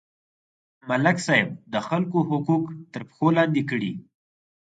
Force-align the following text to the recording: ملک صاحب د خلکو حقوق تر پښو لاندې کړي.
ملک 0.89 1.17
صاحب 1.25 1.47
د 1.73 1.75
خلکو 1.87 2.19
حقوق 2.29 2.63
تر 2.93 3.01
پښو 3.07 3.27
لاندې 3.37 3.61
کړي. 3.69 3.91